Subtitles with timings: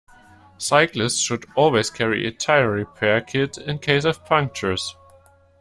[0.57, 4.95] Cyclists should always carry a tyre-repair kit, in case of punctures